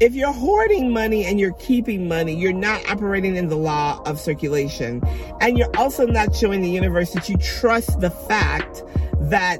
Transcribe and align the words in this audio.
If 0.00 0.14
you're 0.14 0.32
hoarding 0.32 0.92
money 0.92 1.24
and 1.24 1.40
you're 1.40 1.54
keeping 1.54 2.06
money, 2.06 2.32
you're 2.32 2.52
not 2.52 2.88
operating 2.88 3.34
in 3.34 3.48
the 3.48 3.56
law 3.56 4.00
of 4.06 4.20
circulation. 4.20 5.02
And 5.40 5.58
you're 5.58 5.76
also 5.76 6.06
not 6.06 6.36
showing 6.36 6.62
the 6.62 6.70
universe 6.70 7.10
that 7.14 7.28
you 7.28 7.36
trust 7.38 7.98
the 7.98 8.10
fact 8.10 8.84
that 9.22 9.58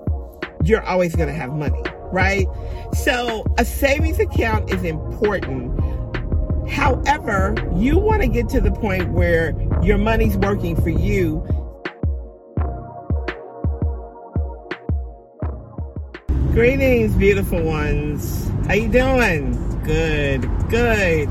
you're 0.63 0.85
always 0.85 1.17
going 1.17 1.29
to 1.29 1.35
have 1.35 1.53
money, 1.55 1.83
right? 2.13 2.47
So 2.93 3.45
a 3.59 3.65
savings 3.65 4.21
account 4.21 4.73
is 4.73 4.85
important. 4.85 5.77
However, 6.71 7.57
you 7.75 7.99
want 7.99 8.23
to 8.23 8.29
get 8.29 8.49
to 8.51 8.61
the 8.61 8.71
point 8.71 9.11
where 9.11 9.55
your 9.83 9.99
money's 9.99 10.37
working 10.37 10.81
for 10.81 10.91
you. 10.91 11.45
Greetings, 16.53 17.17
beautiful 17.17 17.61
ones. 17.61 18.49
How 18.69 18.75
you 18.75 18.89
doing? 18.89 19.68
Good, 19.89 20.43
good. 20.69 21.29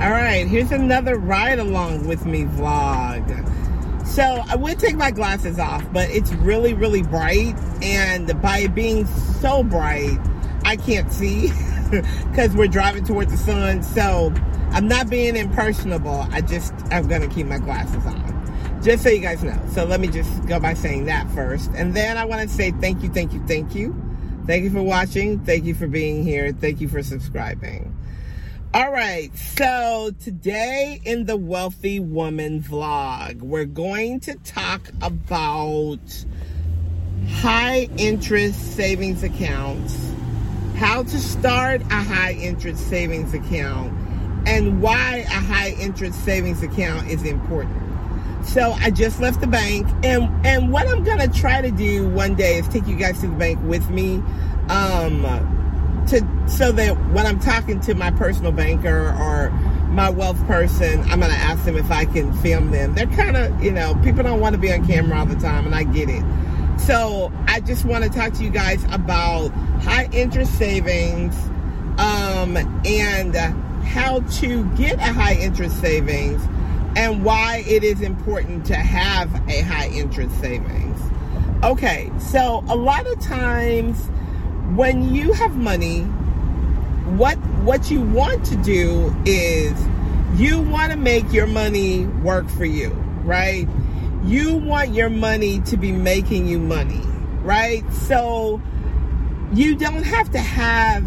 All 0.00 0.10
right, 0.10 0.44
here's 0.44 0.72
another 0.72 1.16
ride 1.16 1.60
along 1.60 2.08
with 2.08 2.26
me 2.26 2.42
vlog. 2.42 3.24
So 4.04 4.42
I 4.48 4.56
would 4.56 4.80
take 4.80 4.96
my 4.96 5.12
glasses 5.12 5.60
off, 5.60 5.86
but 5.92 6.10
it's 6.10 6.32
really, 6.32 6.74
really 6.74 7.04
bright. 7.04 7.54
And 7.80 8.42
by 8.42 8.58
it 8.58 8.74
being 8.74 9.06
so 9.06 9.62
bright, 9.62 10.18
I 10.64 10.74
can't 10.74 11.12
see 11.12 11.52
because 12.30 12.56
we're 12.56 12.66
driving 12.66 13.04
towards 13.04 13.30
the 13.30 13.38
sun. 13.38 13.84
So 13.84 14.34
I'm 14.72 14.88
not 14.88 15.08
being 15.08 15.36
impersonable. 15.36 16.26
I 16.32 16.40
just, 16.40 16.74
I'm 16.90 17.06
going 17.06 17.22
to 17.22 17.28
keep 17.28 17.46
my 17.46 17.58
glasses 17.58 18.04
on. 18.06 18.82
Just 18.82 19.04
so 19.04 19.08
you 19.08 19.20
guys 19.20 19.44
know. 19.44 19.56
So 19.72 19.84
let 19.84 20.00
me 20.00 20.08
just 20.08 20.46
go 20.46 20.58
by 20.58 20.74
saying 20.74 21.04
that 21.04 21.30
first. 21.30 21.70
And 21.76 21.94
then 21.94 22.18
I 22.18 22.24
want 22.24 22.42
to 22.42 22.48
say 22.48 22.72
thank 22.72 23.04
you, 23.04 23.08
thank 23.08 23.32
you, 23.32 23.46
thank 23.46 23.76
you. 23.76 23.94
Thank 24.48 24.64
you 24.64 24.70
for 24.70 24.82
watching. 24.82 25.38
Thank 25.44 25.62
you 25.62 25.74
for 25.74 25.86
being 25.86 26.24
here. 26.24 26.50
Thank 26.50 26.80
you 26.80 26.88
for 26.88 27.04
subscribing. 27.04 27.89
All 28.72 28.92
right, 28.92 29.36
so 29.36 30.12
today 30.22 31.00
in 31.04 31.24
the 31.24 31.36
Wealthy 31.36 31.98
Woman 31.98 32.62
vlog, 32.62 33.42
we're 33.42 33.64
going 33.64 34.20
to 34.20 34.36
talk 34.36 34.92
about 35.02 35.98
high 37.28 37.88
interest 37.96 38.76
savings 38.76 39.24
accounts, 39.24 40.12
how 40.76 41.02
to 41.02 41.18
start 41.18 41.80
a 41.90 42.00
high 42.00 42.34
interest 42.34 42.88
savings 42.88 43.34
account, 43.34 43.92
and 44.46 44.80
why 44.80 45.24
a 45.26 45.30
high 45.30 45.70
interest 45.70 46.24
savings 46.24 46.62
account 46.62 47.08
is 47.08 47.24
important. 47.24 47.76
So 48.46 48.70
I 48.74 48.92
just 48.92 49.20
left 49.20 49.40
the 49.40 49.48
bank, 49.48 49.88
and 50.04 50.46
and 50.46 50.70
what 50.70 50.86
I'm 50.86 51.02
gonna 51.02 51.26
try 51.26 51.60
to 51.60 51.72
do 51.72 52.08
one 52.10 52.36
day 52.36 52.58
is 52.58 52.68
take 52.68 52.86
you 52.86 52.94
guys 52.94 53.20
to 53.22 53.26
the 53.26 53.34
bank 53.34 53.58
with 53.64 53.90
me. 53.90 54.22
Um, 54.68 55.26
to 56.10 56.48
so 56.48 56.72
that 56.72 56.92
when 57.12 57.26
I'm 57.26 57.40
talking 57.40 57.80
to 57.80 57.94
my 57.94 58.10
personal 58.10 58.52
banker 58.52 59.14
or 59.18 59.50
my 59.90 60.10
wealth 60.10 60.44
person, 60.46 61.00
I'm 61.02 61.20
gonna 61.20 61.32
ask 61.32 61.64
them 61.64 61.76
if 61.76 61.90
I 61.90 62.04
can 62.04 62.32
film 62.34 62.70
them. 62.70 62.94
They're 62.94 63.06
kind 63.06 63.36
of, 63.36 63.62
you 63.62 63.72
know, 63.72 63.94
people 64.02 64.22
don't 64.22 64.40
want 64.40 64.54
to 64.54 64.60
be 64.60 64.72
on 64.72 64.86
camera 64.86 65.18
all 65.18 65.26
the 65.26 65.36
time, 65.36 65.66
and 65.66 65.74
I 65.74 65.84
get 65.84 66.08
it. 66.08 66.24
So 66.78 67.32
I 67.46 67.60
just 67.60 67.84
want 67.84 68.04
to 68.04 68.10
talk 68.10 68.32
to 68.34 68.44
you 68.44 68.50
guys 68.50 68.82
about 68.90 69.48
high 69.82 70.08
interest 70.12 70.56
savings 70.58 71.34
um, 71.98 72.56
and 72.84 73.36
how 73.84 74.20
to 74.20 74.64
get 74.76 74.94
a 74.94 75.12
high 75.12 75.34
interest 75.34 75.80
savings 75.80 76.42
and 76.96 77.24
why 77.24 77.64
it 77.66 77.84
is 77.84 78.00
important 78.00 78.64
to 78.66 78.74
have 78.74 79.32
a 79.48 79.60
high 79.62 79.88
interest 79.88 80.38
savings. 80.40 81.00
Okay, 81.62 82.10
so 82.18 82.64
a 82.68 82.76
lot 82.76 83.06
of 83.06 83.20
times 83.20 84.10
when 84.76 85.14
you 85.14 85.32
have 85.32 85.56
money, 85.56 86.02
what 87.16 87.36
what 87.64 87.90
you 87.90 88.00
want 88.00 88.44
to 88.46 88.56
do 88.56 89.14
is 89.24 89.72
you 90.36 90.60
want 90.60 90.92
to 90.92 90.98
make 90.98 91.32
your 91.32 91.46
money 91.46 92.06
work 92.06 92.48
for 92.48 92.64
you, 92.64 92.90
right? 93.24 93.68
You 94.24 94.54
want 94.56 94.94
your 94.94 95.10
money 95.10 95.60
to 95.62 95.76
be 95.76 95.90
making 95.92 96.46
you 96.46 96.58
money, 96.58 97.02
right? 97.42 97.82
So 97.92 98.62
you 99.52 99.74
don't 99.74 100.04
have 100.04 100.30
to 100.30 100.38
have 100.38 101.02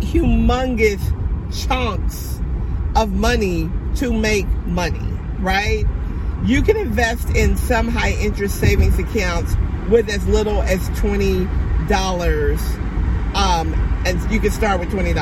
humongous 0.00 1.00
chunks 1.54 2.40
of 2.96 3.12
money 3.12 3.70
to 3.96 4.12
make 4.12 4.48
money, 4.66 5.06
right? 5.38 5.84
You 6.44 6.62
can 6.62 6.76
invest 6.76 7.30
in 7.30 7.56
some 7.56 7.88
high 7.88 8.12
interest 8.12 8.58
savings 8.58 8.98
accounts 8.98 9.54
with 9.88 10.08
as 10.08 10.26
little 10.26 10.62
as 10.62 10.80
$20 10.90 11.48
um, 13.38 13.72
and 14.04 14.32
you 14.32 14.40
can 14.40 14.50
start 14.50 14.80
with 14.80 14.90
$20. 14.90 15.14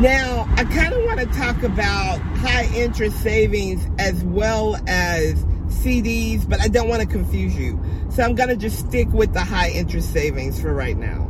Now, 0.00 0.48
I 0.56 0.64
kind 0.64 0.92
of 0.92 1.04
want 1.04 1.20
to 1.20 1.26
talk 1.26 1.62
about 1.62 2.18
high 2.38 2.68
interest 2.74 3.22
savings 3.22 3.86
as 3.98 4.24
well 4.24 4.76
as 4.88 5.44
CDs, 5.68 6.48
but 6.48 6.60
I 6.60 6.68
don't 6.68 6.88
want 6.88 7.02
to 7.02 7.06
confuse 7.06 7.56
you. 7.56 7.80
So 8.10 8.22
I'm 8.24 8.34
going 8.34 8.48
to 8.48 8.56
just 8.56 8.80
stick 8.80 9.08
with 9.12 9.32
the 9.32 9.44
high 9.44 9.70
interest 9.70 10.12
savings 10.12 10.60
for 10.60 10.74
right 10.74 10.96
now. 10.96 11.28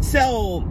So, 0.00 0.66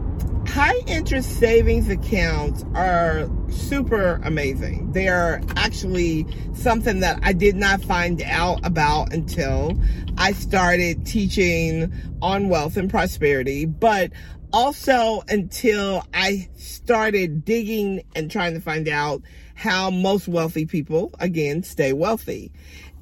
high 0.50 0.82
interest 0.88 1.38
savings 1.40 1.88
accounts 1.90 2.66
are 2.74 3.30
super 3.52 4.20
amazing. 4.24 4.92
They 4.94 5.08
are 5.08 5.42
actually 5.56 6.26
something 6.54 7.02
that 7.02 7.20
I 7.22 7.34
did 7.34 7.56
not 7.56 7.84
find 7.84 8.20
out 8.24 8.66
about 8.66 9.14
until 9.14 9.80
I 10.18 10.32
started 10.32 11.06
teaching 11.06 11.94
on 12.24 12.50
wealth 12.50 12.78
and 12.78 12.90
prosperity, 12.90 13.66
but 13.66 14.12
also 14.52 15.22
until 15.28 16.04
I 16.16 16.50
started 16.58 17.46
digging 17.46 18.02
and 18.16 18.32
trying 18.32 18.56
to 18.56 18.60
find 18.60 18.88
out 18.88 19.22
how 19.54 19.92
most 19.92 20.28
wealthy 20.28 20.66
people, 20.66 21.14
again, 21.20 21.62
stay 21.62 21.94
wealthy. 21.94 22.52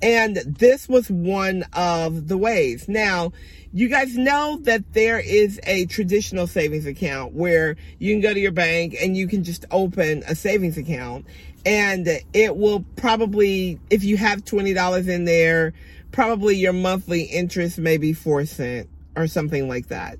And 0.02 0.36
this 0.46 0.90
was 0.90 1.10
one 1.10 1.64
of 1.74 2.28
the 2.28 2.38
ways. 2.38 2.90
Now, 2.90 3.32
you 3.78 3.90
guys 3.90 4.18
know 4.18 4.58
that 4.64 4.94
there 4.94 5.20
is 5.20 5.60
a 5.62 5.86
traditional 5.86 6.48
savings 6.48 6.88
account 6.88 7.34
where 7.34 7.76
you 8.00 8.12
can 8.12 8.22
go 8.22 8.34
to 8.34 8.40
your 8.40 8.52
bank 8.52 8.96
and 9.00 9.16
you 9.16 9.28
can 9.28 9.44
just 9.44 9.66
open 9.70 10.24
a 10.28 10.34
savings 10.34 10.80
account. 10.80 11.28
And 11.64 12.10
it 12.34 12.58
will 12.58 12.84
probably, 12.96 13.80
if 13.92 14.04
you 14.04 14.18
have 14.18 14.44
$20 14.44 15.08
in 15.08 15.26
there, 15.26 15.74
probably 16.12 16.56
your 16.56 16.74
monthly 16.74 17.22
interest 17.22 17.78
may 17.78 17.98
be 17.98 18.14
four 18.14 18.48
cent 18.48 18.90
or 19.16 19.28
something 19.28 19.68
like 19.68 19.90
that 19.90 20.18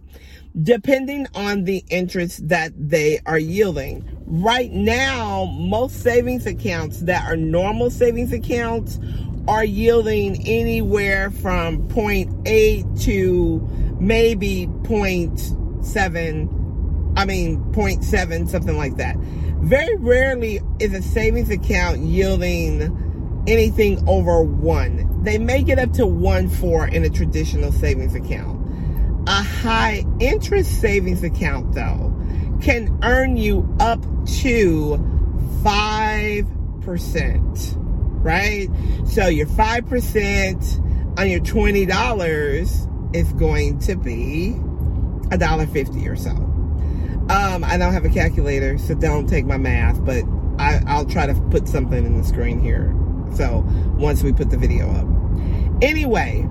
depending 0.64 1.28
on 1.36 1.66
the 1.66 1.84
interest 1.90 2.48
that 2.48 2.72
they 2.78 3.20
are 3.26 3.38
yielding. 3.38 4.08
Right 4.26 4.72
now, 4.72 5.46
most 5.46 6.02
savings 6.02 6.46
accounts 6.46 7.02
that 7.02 7.30
are 7.30 7.38
normal 7.38 7.90
savings 7.90 8.34
accounts 8.34 9.00
are 9.48 9.64
yielding 9.64 10.46
anywhere 10.48 11.32
from 11.32 11.88
0.8 11.90 13.04
to 13.04 13.60
maybe 14.00 14.68
0.7, 14.84 17.14
I 17.16 17.26
mean 17.26 17.64
0.7, 17.72 18.50
something 18.50 18.78
like 18.78 18.98
that. 18.98 19.16
Very 19.60 19.96
rarely 19.98 20.60
is 20.80 20.94
a 20.94 21.02
savings 21.02 21.50
account 21.50 22.00
yielding 22.00 23.44
anything 23.48 24.04
over 24.08 24.44
one. 24.44 25.24
They 25.24 25.38
make 25.38 25.70
it 25.70 25.80
up 25.80 25.94
to 25.94 26.06
one 26.06 26.50
four 26.50 26.88
in 26.88 27.06
a 27.06 27.10
traditional 27.10 27.72
savings 27.72 28.16
account. 28.16 28.67
A 29.28 29.44
high 29.44 30.04
interest 30.20 30.82
savings 30.82 31.24
account, 31.24 31.74
though, 31.74 32.14
can 32.62 33.00
earn 33.04 33.38
you 33.38 33.68
up 33.80 34.02
to 34.42 34.98
5% 35.64 37.78
right? 38.28 38.70
So 39.06 39.28
your 39.28 39.48
5% 39.48 41.20
on 41.20 41.30
your 41.30 41.40
$20 41.40 43.16
is 43.16 43.34
going 43.34 43.80
to 43.80 43.96
be 43.96 44.56
a 45.32 45.38
dollar 45.38 45.68
fifty 45.68 46.08
or 46.08 46.16
so. 46.16 46.32
Um, 46.32 47.64
I 47.64 47.78
don't 47.78 47.94
have 47.94 48.06
a 48.06 48.10
calculator, 48.10 48.78
so 48.78 48.96
don't 48.96 49.28
take 49.28 49.46
my 49.46 49.58
math, 49.58 50.04
but 50.06 50.24
I, 50.60 50.82
I'll 50.88 51.06
try 51.06 51.26
to 51.26 51.34
put 51.50 51.68
something 51.68 52.06
in 52.06 52.18
the 52.18 52.24
screen 52.24 52.62
here. 52.62 52.94
So 53.36 53.64
once 53.98 54.24
we 54.24 54.32
put 54.32 54.50
the 54.50 54.58
video 54.58 54.90
up. 54.92 55.06
Anyway, 55.82 56.48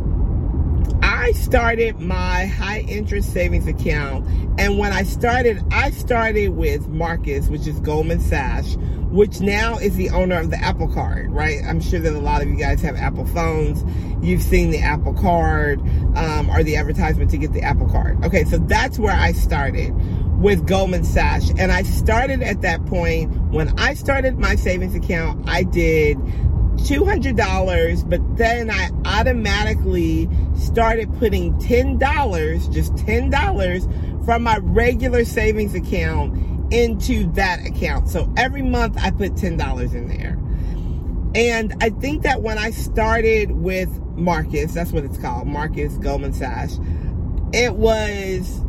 I 1.03 1.33
started 1.33 2.01
my 2.01 2.47
high 2.47 2.81
interest 2.81 3.33
savings 3.33 3.67
account. 3.67 4.27
And 4.59 4.79
when 4.79 4.93
I 4.93 5.03
started, 5.03 5.63
I 5.71 5.91
started 5.91 6.51
with 6.51 6.89
Marcus, 6.89 7.49
which 7.49 7.67
is 7.67 7.79
Goldman 7.81 8.21
Sachs, 8.21 8.77
which 9.11 9.41
now 9.41 9.79
is 9.79 9.97
the 9.97 10.11
owner 10.11 10.39
of 10.39 10.51
the 10.51 10.59
Apple 10.59 10.89
Card, 10.93 11.31
right? 11.31 11.61
I'm 11.65 11.81
sure 11.81 12.01
that 12.01 12.13
a 12.13 12.19
lot 12.19 12.43
of 12.43 12.49
you 12.49 12.57
guys 12.57 12.81
have 12.83 12.97
Apple 12.97 13.27
phones. 13.27 13.85
You've 14.25 14.43
seen 14.43 14.71
the 14.71 14.81
Apple 14.81 15.15
Card 15.15 15.81
um, 16.17 16.51
or 16.51 16.63
the 16.63 16.77
advertisement 16.77 17.31
to 17.31 17.39
get 17.39 17.53
the 17.53 17.63
Apple 17.63 17.89
Card. 17.89 18.25
Okay, 18.25 18.45
so 18.45 18.59
that's 18.59 18.99
where 18.99 19.17
I 19.17 19.33
started 19.33 19.95
with 20.41 20.67
Goldman 20.67 21.05
Sachs. 21.05 21.51
And 21.59 21.73
I 21.73 21.83
started 21.83 22.43
at 22.43 22.61
that 22.63 22.85
point 22.87 23.33
when 23.51 23.79
I 23.79 23.95
started 23.95 24.39
my 24.39 24.55
savings 24.57 24.95
account, 24.95 25.49
I 25.49 25.63
did 25.63 26.19
$200, 26.77 28.09
but 28.09 28.37
then 28.37 28.71
I 28.71 28.91
automatically 29.05 30.29
started 30.57 31.13
putting 31.19 31.55
$10, 31.59 32.73
just 32.73 32.95
$10 32.95 34.25
from 34.25 34.43
my 34.43 34.59
regular 34.59 35.25
savings 35.25 35.75
account 35.75 36.73
into 36.73 37.31
that 37.33 37.65
account. 37.65 38.09
So 38.09 38.33
every 38.37 38.63
month 38.63 38.97
I 38.99 39.11
put 39.11 39.35
$10 39.35 39.95
in 39.95 40.09
there. 40.09 40.39
And 41.35 41.75
I 41.83 41.91
think 41.91 42.23
that 42.23 42.43
when 42.43 42.59
I 42.59 42.71
started 42.71 43.53
with 43.53 44.01
Marcus, 44.17 44.73
that's 44.73 44.91
what 44.91 45.05
it's 45.05 45.19
called, 45.19 45.47
Marcus 45.47 45.97
Goldman 45.99 46.33
Sachs, 46.33 46.81
it 47.53 47.77
was, 47.77 48.65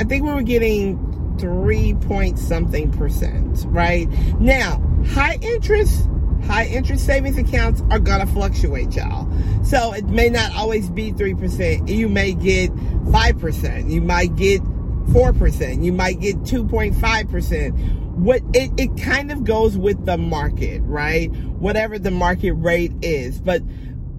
I 0.00 0.04
think 0.04 0.24
we 0.24 0.32
were 0.32 0.42
getting 0.42 1.08
three 1.38 1.94
point 1.94 2.38
something 2.38 2.92
percent, 2.92 3.64
right? 3.68 4.08
Now, 4.38 4.80
high 5.08 5.38
interest, 5.42 6.08
high 6.46 6.66
interest 6.66 7.06
savings 7.06 7.38
accounts 7.38 7.82
are 7.90 7.98
gonna 7.98 8.26
fluctuate, 8.26 8.94
y'all. 8.94 9.28
So 9.64 9.92
it 9.92 10.06
may 10.06 10.28
not 10.28 10.54
always 10.54 10.90
be 10.90 11.12
3%. 11.12 11.88
You 11.88 12.08
may 12.08 12.32
get 12.32 12.70
5%. 12.74 13.90
You 13.90 14.00
might 14.00 14.36
get 14.36 14.62
4%. 14.62 15.84
You 15.84 15.92
might 15.92 16.20
get 16.20 16.36
2.5% 16.42 18.02
what 18.12 18.42
it, 18.52 18.70
it 18.78 19.02
kind 19.02 19.32
of 19.32 19.44
goes 19.44 19.76
with 19.78 20.04
the 20.04 20.18
market, 20.18 20.82
right? 20.84 21.32
Whatever 21.32 21.98
the 21.98 22.10
market 22.10 22.52
rate 22.52 22.92
is. 23.00 23.40
But 23.40 23.62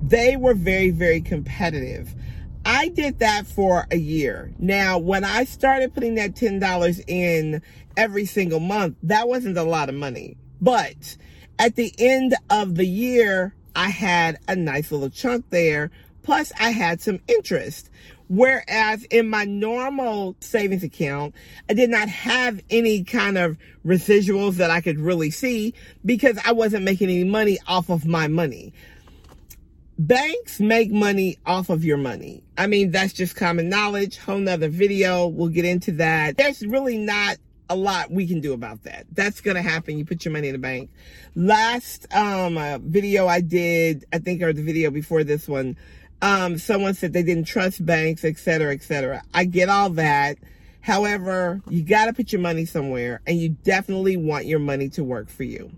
they 0.01 0.35
were 0.35 0.55
very, 0.55 0.89
very 0.89 1.21
competitive. 1.21 2.13
I 2.65 2.89
did 2.89 3.19
that 3.19 3.45
for 3.45 3.85
a 3.91 3.97
year. 3.97 4.53
Now, 4.57 4.97
when 4.97 5.23
I 5.23 5.43
started 5.43 5.93
putting 5.93 6.15
that 6.15 6.33
$10 6.33 7.03
in 7.07 7.61
every 7.95 8.25
single 8.25 8.59
month, 8.59 8.97
that 9.03 9.27
wasn't 9.27 9.57
a 9.57 9.63
lot 9.63 9.89
of 9.89 9.95
money. 9.95 10.37
But 10.61 11.17
at 11.59 11.75
the 11.75 11.93
end 11.97 12.35
of 12.49 12.75
the 12.75 12.85
year, 12.85 13.53
I 13.75 13.89
had 13.89 14.39
a 14.47 14.55
nice 14.55 14.91
little 14.91 15.09
chunk 15.09 15.49
there. 15.49 15.91
Plus, 16.23 16.51
I 16.59 16.71
had 16.71 17.01
some 17.01 17.19
interest. 17.27 17.89
Whereas 18.29 19.03
in 19.05 19.29
my 19.29 19.43
normal 19.43 20.35
savings 20.39 20.83
account, 20.83 21.35
I 21.69 21.73
did 21.73 21.89
not 21.89 22.07
have 22.09 22.61
any 22.69 23.03
kind 23.03 23.37
of 23.37 23.57
residuals 23.85 24.55
that 24.55 24.71
I 24.71 24.81
could 24.81 24.97
really 24.97 25.29
see 25.29 25.73
because 26.05 26.39
I 26.43 26.53
wasn't 26.53 26.85
making 26.85 27.09
any 27.09 27.25
money 27.25 27.59
off 27.67 27.89
of 27.89 28.05
my 28.05 28.27
money. 28.27 28.73
Banks 29.99 30.59
make 30.59 30.91
money 30.91 31.37
off 31.45 31.69
of 31.69 31.85
your 31.85 31.97
money. 31.97 32.43
I 32.57 32.65
mean, 32.67 32.91
that's 32.91 33.13
just 33.13 33.35
common 33.35 33.69
knowledge. 33.69 34.17
Whole 34.17 34.39
nother 34.39 34.69
video. 34.69 35.27
We'll 35.27 35.49
get 35.49 35.65
into 35.65 35.91
that. 35.93 36.37
There's 36.37 36.65
really 36.65 36.97
not 36.97 37.37
a 37.73 37.75
lot 37.75 38.11
we 38.11 38.27
can 38.27 38.39
do 38.39 38.53
about 38.53 38.83
that. 38.83 39.07
That's 39.11 39.41
going 39.41 39.55
to 39.55 39.63
happen. 39.63 39.97
You 39.97 40.05
put 40.05 40.23
your 40.23 40.31
money 40.31 40.49
in 40.49 40.53
the 40.53 40.59
bank. 40.59 40.91
Last 41.35 42.05
um, 42.13 42.57
uh, 42.57 42.77
video 42.77 43.27
I 43.27 43.41
did, 43.41 44.05
I 44.13 44.19
think, 44.19 44.43
or 44.43 44.53
the 44.53 44.61
video 44.61 44.91
before 44.91 45.23
this 45.23 45.47
one, 45.47 45.75
um, 46.21 46.59
someone 46.59 46.93
said 46.93 47.13
they 47.13 47.23
didn't 47.23 47.45
trust 47.45 47.83
banks, 47.83 48.23
et 48.23 48.37
cetera, 48.37 48.73
et 48.73 48.83
cetera. 48.83 49.23
I 49.33 49.45
get 49.45 49.69
all 49.69 49.89
that. 49.91 50.37
However, 50.81 51.61
you 51.67 51.81
got 51.81 52.05
to 52.05 52.13
put 52.13 52.31
your 52.31 52.41
money 52.41 52.65
somewhere 52.65 53.21
and 53.25 53.39
you 53.39 53.49
definitely 53.49 54.17
want 54.17 54.45
your 54.45 54.59
money 54.59 54.89
to 54.89 55.03
work 55.03 55.29
for 55.29 55.43
you. 55.43 55.71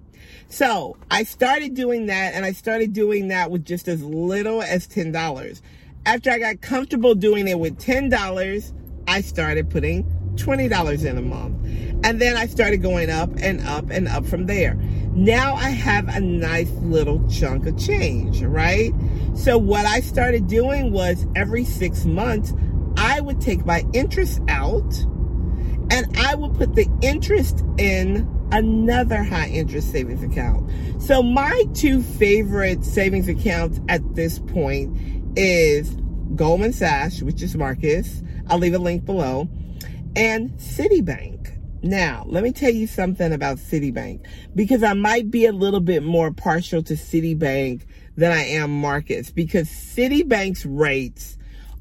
So 0.50 0.98
I 1.10 1.24
started 1.24 1.76
doing 1.76 2.08
that 2.08 2.34
and 2.34 2.44
I 2.44 2.52
started 2.52 2.92
doing 2.92 3.30
that 3.30 3.52
with 3.52 3.64
just 3.64 3.88
as 3.88 4.04
little 4.04 4.62
as 4.62 4.88
$10. 4.88 5.62
After 6.06 6.30
I 6.30 6.40
got 6.40 6.62
comfortable 6.62 7.16
doing 7.16 7.48
it 7.48 7.58
with 7.58 7.80
$10, 7.80 8.74
I 9.08 9.22
started 9.22 9.70
putting 9.70 10.06
$20 10.36 11.06
in 11.06 11.18
a 11.18 11.22
month. 11.22 11.56
And 12.04 12.22
then 12.22 12.38
I 12.38 12.46
started 12.46 12.78
going 12.82 13.10
up 13.10 13.30
and 13.40 13.66
up 13.68 13.90
and 13.90 14.08
up 14.08 14.26
from 14.26 14.46
there. 14.46 14.76
Now 15.14 15.56
I 15.56 15.70
have 15.70 16.08
a 16.08 16.20
nice 16.20 16.70
little 16.82 17.28
chunk 17.30 17.66
of 17.66 17.78
change, 17.78 18.44
right? 18.44 18.92
So 19.34 19.58
what 19.58 19.86
I 19.86 20.02
started 20.02 20.48
doing 20.48 20.92
was 20.92 21.26
every 21.36 21.64
six 21.64 22.06
months, 22.06 22.54
I 22.98 23.22
would 23.22 23.42
take 23.42 23.66
my 23.66 23.84
interest 23.94 24.42
out 24.48 24.94
and 25.92 26.06
I 26.18 26.36
would 26.36 26.56
put 26.56 26.76
the 26.76 26.88
interest 27.02 27.64
in 27.78 28.30
another 28.52 29.24
high 29.24 29.48
interest 29.48 29.92
savings 29.92 30.24
account. 30.24 30.70
So 31.02 31.22
my 31.22 31.66
two 31.74 32.02
favorite 32.02 32.84
savings 32.84 33.28
accounts 33.28 33.80
at 33.90 34.16
this 34.16 34.40
point 34.40 34.98
is 35.38 35.96
Goldman 36.36 36.74
Sachs, 36.74 37.22
which 37.22 37.42
is 37.42 37.56
Marcus. 37.56 38.22
I'll 38.48 38.58
leave 38.58 38.74
a 38.74 38.80
link 38.80 39.06
below, 39.06 39.50
and 40.16 40.52
Citibank. 40.52 41.52
Now, 41.82 42.26
let 42.28 42.44
me 42.44 42.52
tell 42.52 42.72
you 42.72 42.88
something 42.88 43.32
about 43.32 43.58
Citibank 43.58 44.26
because 44.56 44.82
I 44.82 44.94
might 44.94 45.30
be 45.30 45.46
a 45.46 45.52
little 45.52 45.80
bit 45.80 46.04
more 46.04 46.32
partial 46.32 46.82
to 46.84 46.94
Citibank 46.94 47.84
than 48.18 48.32
I 48.32 48.44
am 48.46 48.72
Marcus 48.72 49.30
because 49.30 49.70
Citibank's 49.70 50.66
rates 50.66 51.38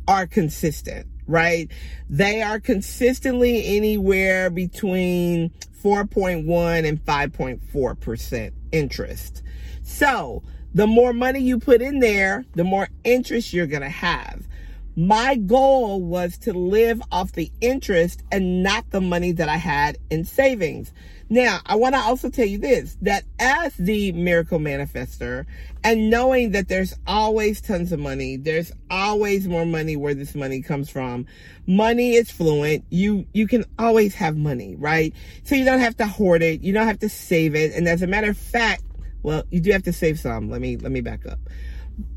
are 0.07 0.27
consistent, 0.27 1.07
right? 1.27 1.71
They 2.11 2.43
are 2.43 2.61
consistently 2.61 3.77
anywhere 3.77 4.51
between 4.51 5.51
4.1 5.83 6.87
and 6.87 7.03
5.4% 7.03 8.53
interest. 8.73 9.43
So 9.83 10.43
the 10.75 10.87
more 10.87 11.13
money 11.13 11.41
you 11.41 11.59
put 11.59 11.81
in 11.81 12.01
there, 12.01 12.45
the 12.55 12.65
more 12.65 12.89
interest 13.05 13.53
you're 13.53 13.67
going 13.67 13.83
to 13.83 13.89
have. 13.89 14.47
My 14.97 15.35
goal 15.35 16.01
was 16.01 16.39
to 16.39 16.53
live 16.53 17.03
off 17.11 17.33
the 17.33 17.51
interest 17.61 18.23
and 18.31 18.63
not 18.63 18.91
the 18.91 19.01
money 19.01 19.33
that 19.33 19.49
I 19.49 19.57
had 19.57 19.99
in 20.09 20.25
savings. 20.25 20.93
Now, 21.29 21.61
I 21.67 21.75
want 21.75 21.95
to 21.95 22.01
also 22.01 22.29
tell 22.29 22.47
you 22.47 22.59
this 22.59 22.97
that 23.03 23.25
as 23.41 23.75
the 23.77 24.13
miracle 24.13 24.59
manifester 24.59 25.47
and 25.83 26.11
knowing 26.11 26.53
that 26.53 26.69
there's 26.69 26.95
always 27.07 27.61
tons 27.61 27.91
of 27.93 27.99
money, 27.99 28.37
there's 28.37 28.73
always 28.91 29.49
more 29.49 29.67
money 29.67 29.97
where 29.97 30.15
this 30.15 30.35
money 30.35 30.63
comes 30.63 30.91
from. 30.91 31.27
Money 31.67 32.15
is 32.15 32.31
fluent. 32.31 32.85
You 32.91 33.27
you 33.33 33.49
can 33.49 33.65
always 33.79 34.15
have 34.15 34.37
money, 34.37 34.77
right? 34.77 35.13
So 35.43 35.57
you 35.57 35.65
don't 35.65 35.81
have 35.81 35.97
to 35.97 36.07
hoard 36.07 36.43
it, 36.43 36.61
you 36.61 36.73
don't 36.73 36.87
have 36.87 37.01
to 37.01 37.09
save 37.09 37.55
it. 37.55 37.73
And 37.75 37.89
as 37.89 38.03
a 38.03 38.07
matter 38.07 38.31
of 38.31 38.39
fact, 38.39 38.85
well, 39.23 39.43
you 39.51 39.61
do 39.61 39.73
have 39.73 39.83
to 39.85 39.93
save 39.93 40.21
some. 40.21 40.51
Let 40.51 40.61
me 40.61 40.77
let 40.77 40.93
me 40.93 41.01
back 41.01 41.27
up. 41.27 41.39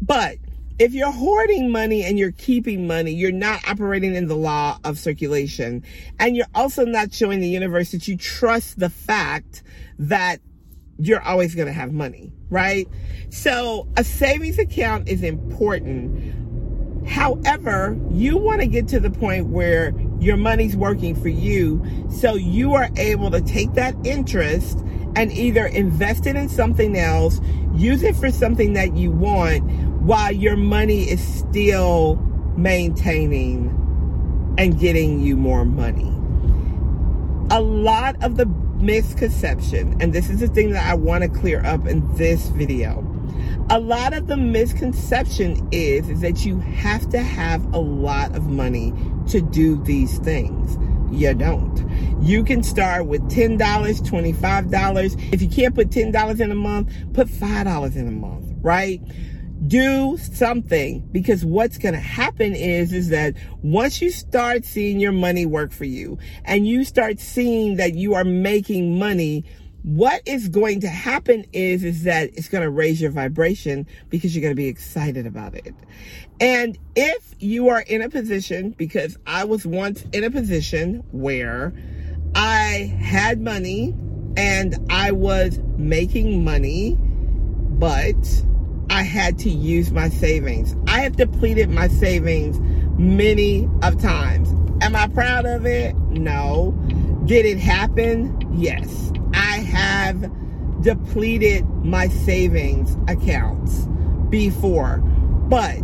But 0.02 0.38
if 0.80 0.94
you're 0.94 1.12
hoarding 1.12 1.72
money 1.72 2.04
and 2.04 2.20
you're 2.20 2.32
keeping 2.34 2.86
money, 2.86 3.12
you're 3.12 3.32
not 3.32 3.68
operating 3.68 4.16
in 4.16 4.28
the 4.28 4.36
law 4.36 4.78
of 4.84 5.00
circulation. 5.00 5.84
And 6.20 6.36
you're 6.36 6.48
also 6.54 6.86
not 6.86 7.14
showing 7.14 7.40
the 7.40 7.50
universe 7.50 7.92
that 7.92 8.08
you 8.08 8.16
trust 8.16 8.80
the 8.80 8.90
fact 8.90 9.64
that 9.98 10.40
you're 11.00 11.22
always 11.22 11.56
going 11.56 11.68
to 11.68 11.74
have 11.74 11.92
money, 11.92 12.32
right? 12.50 12.88
So 13.30 13.88
a 13.98 14.04
savings 14.04 14.60
account 14.60 15.10
is 15.10 15.24
important. 15.24 17.08
However, 17.08 17.98
you 18.12 18.38
want 18.38 18.62
to 18.62 18.68
get 18.68 18.88
to 18.90 19.00
the 19.00 19.10
point 19.10 19.48
where 19.48 19.94
your 20.20 20.38
money's 20.38 20.76
working 20.76 21.16
for 21.16 21.30
you 21.30 21.84
so 22.12 22.36
you 22.36 22.74
are 22.74 22.90
able 22.98 23.32
to 23.32 23.42
take 23.42 23.74
that 23.74 23.96
interest 24.06 24.80
and 25.16 25.32
either 25.32 25.66
invest 25.66 26.28
it 26.28 26.36
in 26.36 26.50
something 26.50 26.98
else, 26.98 27.40
use 27.74 28.04
it 28.04 28.16
for 28.16 28.30
something 28.30 28.74
that 28.74 28.96
you 28.96 29.10
want 29.10 29.87
while 30.08 30.32
your 30.32 30.56
money 30.56 31.02
is 31.02 31.22
still 31.22 32.16
maintaining 32.56 33.68
and 34.58 34.80
getting 34.80 35.20
you 35.20 35.36
more 35.36 35.66
money. 35.66 36.14
A 37.52 37.60
lot 37.60 38.16
of 38.24 38.38
the 38.38 38.46
misconception, 38.46 40.02
and 40.02 40.14
this 40.14 40.30
is 40.30 40.40
the 40.40 40.48
thing 40.48 40.72
that 40.72 40.90
I 40.90 40.94
want 40.94 41.26
to 41.26 41.30
clear 41.30 41.62
up 41.66 41.88
in 41.88 42.10
this 42.16 42.48
video. 42.48 43.04
A 43.70 43.82
lot 43.82 44.14
of 44.14 44.28
the 44.28 44.38
misconception 44.38 45.68
is, 45.74 46.08
is 46.08 46.22
that 46.22 46.46
you 46.46 46.58
have 46.62 47.10
to 47.10 47.22
have 47.22 47.66
a 47.74 47.80
lot 47.80 48.34
of 48.34 48.48
money 48.48 48.94
to 49.28 49.42
do 49.42 49.84
these 49.84 50.20
things. 50.20 50.78
You 51.12 51.34
don't. 51.34 51.86
You 52.22 52.46
can 52.46 52.64
start 52.64 53.08
with 53.08 53.30
$10, 53.30 53.58
$25. 53.58 55.34
If 55.34 55.42
you 55.42 55.50
can't 55.50 55.76
put 55.76 55.90
$10 55.90 56.40
in 56.40 56.52
a 56.52 56.56
month, 56.56 56.94
put 57.12 57.28
$5 57.28 57.96
in 57.98 58.08
a 58.08 58.12
month, 58.12 58.54
right? 58.62 59.02
Do 59.66 60.18
something 60.18 61.08
because 61.12 61.44
what's 61.44 61.78
going 61.78 61.94
to 61.94 62.00
happen 62.00 62.54
is 62.54 62.94
is 62.94 63.10
that 63.10 63.34
once 63.64 64.02
you 64.02 64.12
start 64.12 64.64
seeing 64.64 65.00
your 65.00 65.12
money 65.12 65.46
work 65.46 65.72
for 65.72 65.86
you 65.86 66.18
and 66.46 66.68
you 66.68 66.84
start 66.84 67.20
seeing 67.20 67.78
that 67.78 67.96
you 67.96 68.14
are 68.14 68.24
making 68.24 69.00
money 69.00 69.44
what 69.84 70.22
is 70.26 70.50
going 70.50 70.82
to 70.82 70.90
happen 70.90 71.46
is 71.54 71.84
is 71.84 72.04
that 72.04 72.30
it's 72.34 72.50
going 72.50 72.62
to 72.62 72.70
raise 72.70 73.02
your 73.02 73.10
vibration 73.10 73.88
because 74.10 74.36
you're 74.36 74.42
going 74.42 74.52
to 74.52 74.56
be 74.56 74.68
excited 74.68 75.26
about 75.26 75.56
it. 75.56 75.74
And 76.42 76.78
if 76.96 77.36
you 77.40 77.70
are 77.70 77.82
in 77.82 78.02
a 78.02 78.10
position 78.10 78.72
because 78.72 79.18
i 79.26 79.44
was 79.44 79.66
once 79.66 80.04
in 80.12 80.24
a 80.24 80.32
position 80.32 81.04
where 81.12 81.74
i 82.36 82.94
had 83.00 83.40
money 83.40 83.96
and 84.36 84.76
i 84.90 85.12
was 85.12 85.60
making 85.78 86.44
money 86.44 86.98
but 87.00 88.16
I 88.98 89.04
had 89.04 89.38
to 89.40 89.52
use 89.52 89.92
my 89.92 90.10
savings. 90.10 90.76
I 90.88 91.02
have 91.02 91.18
depleted 91.18 91.70
my 91.70 91.88
savings 91.88 92.60
many 93.00 93.70
of 93.84 94.02
times. 94.02 94.50
Am 94.82 94.96
I 94.96 95.08
proud 95.08 95.46
of 95.46 95.68
it? 95.68 95.96
No. 96.10 96.72
Did 97.26 97.46
it 97.46 97.60
happen? 97.60 98.36
Yes. 98.52 99.12
I 99.36 99.58
have 99.60 100.32
depleted 100.82 101.64
my 101.86 102.08
savings 102.08 102.98
accounts 103.08 103.88
before. 104.32 104.98
But 104.98 105.78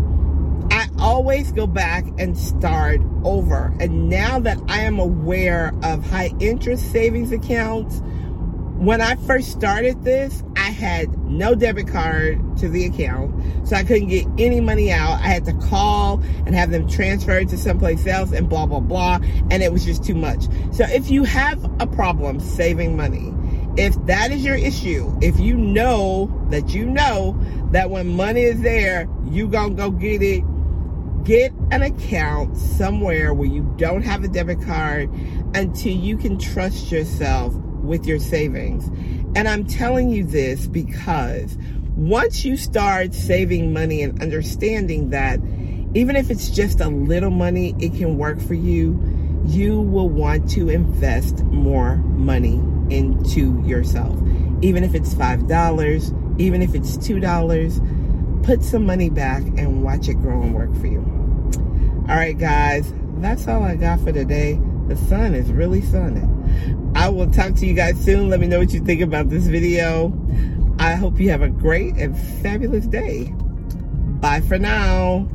I 0.71 0.87
always 0.97 1.51
go 1.51 1.67
back 1.67 2.05
and 2.17 2.35
start 2.35 2.99
over. 3.23 3.75
And 3.79 4.09
now 4.09 4.39
that 4.39 4.57
I 4.67 4.79
am 4.79 4.97
aware 4.97 5.71
of 5.83 6.03
high 6.09 6.31
interest 6.39 6.91
savings 6.91 7.31
accounts, 7.31 8.01
when 8.83 8.99
I 8.99 9.15
first 9.15 9.49
started 9.49 10.03
this, 10.03 10.43
I 10.57 10.69
had 10.69 11.17
no 11.19 11.55
debit 11.55 11.87
card 11.87 12.57
to 12.57 12.67
the 12.67 12.85
account, 12.85 13.65
so 13.65 13.77
I 13.77 13.83
couldn't 13.83 14.09
get 14.09 14.27
any 14.37 14.59
money 14.59 14.91
out. 14.91 15.21
I 15.21 15.27
had 15.27 15.45
to 15.45 15.53
call 15.53 16.21
and 16.45 16.53
have 16.53 16.69
them 16.69 16.89
transferred 16.89 17.47
to 17.49 17.57
someplace 17.57 18.05
else 18.05 18.33
and 18.33 18.49
blah, 18.49 18.65
blah, 18.65 18.81
blah, 18.81 19.19
and 19.49 19.63
it 19.63 19.71
was 19.71 19.85
just 19.85 20.03
too 20.03 20.15
much. 20.15 20.43
So 20.73 20.83
if 20.89 21.09
you 21.09 21.23
have 21.23 21.63
a 21.81 21.87
problem 21.87 22.41
saving 22.41 22.97
money, 22.97 23.33
if 23.81 23.95
that 24.05 24.31
is 24.31 24.43
your 24.43 24.57
issue, 24.57 25.17
if 25.21 25.39
you 25.39 25.55
know 25.55 26.45
that 26.49 26.73
you 26.73 26.85
know 26.85 27.39
that 27.71 27.89
when 27.89 28.17
money 28.17 28.41
is 28.41 28.61
there, 28.63 29.07
you 29.23 29.47
gonna 29.47 29.75
go 29.75 29.91
get 29.91 30.21
it, 30.21 30.43
get 31.23 31.53
an 31.71 31.83
account 31.83 32.57
somewhere 32.57 33.33
where 33.33 33.47
you 33.47 33.63
don't 33.77 34.01
have 34.01 34.25
a 34.25 34.27
debit 34.27 34.61
card 34.63 35.09
until 35.55 35.93
you 35.93 36.17
can 36.17 36.37
trust 36.37 36.91
yourself 36.91 37.55
with 37.83 38.05
your 38.05 38.19
savings. 38.19 38.87
And 39.35 39.47
I'm 39.47 39.65
telling 39.65 40.09
you 40.09 40.23
this 40.23 40.67
because 40.67 41.57
once 41.95 42.43
you 42.43 42.57
start 42.57 43.13
saving 43.13 43.73
money 43.73 44.01
and 44.01 44.21
understanding 44.21 45.09
that 45.11 45.39
even 45.93 46.15
if 46.15 46.31
it's 46.31 46.49
just 46.49 46.79
a 46.79 46.87
little 46.87 47.29
money, 47.29 47.75
it 47.79 47.93
can 47.93 48.17
work 48.17 48.41
for 48.41 48.55
you, 48.55 48.99
you 49.45 49.79
will 49.79 50.09
want 50.09 50.49
to 50.51 50.69
invest 50.69 51.43
more 51.45 51.97
money 51.97 52.55
into 52.89 53.61
yourself. 53.63 54.17
Even 54.61 54.83
if 54.83 54.95
it's 54.95 55.13
$5, 55.13 56.39
even 56.39 56.61
if 56.61 56.73
it's 56.73 56.97
$2, 56.97 58.43
put 58.43 58.63
some 58.63 58.85
money 58.85 59.09
back 59.09 59.43
and 59.57 59.83
watch 59.83 60.07
it 60.07 60.15
grow 60.15 60.41
and 60.41 60.55
work 60.55 60.73
for 60.79 60.87
you. 60.87 60.99
All 62.09 62.15
right, 62.15 62.37
guys, 62.37 62.91
that's 63.17 63.47
all 63.47 63.63
I 63.63 63.75
got 63.75 63.99
for 63.99 64.11
today. 64.11 64.59
The 64.87 64.97
sun 64.97 65.33
is 65.33 65.51
really 65.51 65.81
sunny. 65.81 66.27
I 66.95 67.09
will 67.09 67.29
talk 67.31 67.55
to 67.55 67.65
you 67.65 67.73
guys 67.73 67.97
soon. 68.03 68.29
Let 68.29 68.39
me 68.39 68.47
know 68.47 68.59
what 68.59 68.73
you 68.73 68.83
think 68.83 69.01
about 69.01 69.29
this 69.29 69.47
video. 69.47 70.13
I 70.79 70.95
hope 70.95 71.19
you 71.19 71.29
have 71.29 71.41
a 71.41 71.49
great 71.49 71.95
and 71.95 72.17
fabulous 72.41 72.85
day. 72.85 73.33
Bye 74.19 74.41
for 74.41 74.59
now. 74.59 75.27